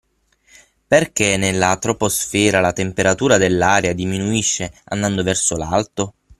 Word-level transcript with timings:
Perché 0.87 1.37
nella 1.37 1.77
troposfera 1.77 2.59
la 2.59 2.73
temperatura 2.73 3.37
dell‘aria 3.37 3.93
diminuisce 3.93 4.73
andando 4.85 5.21
verso 5.21 5.55
l’alto? 5.57 6.13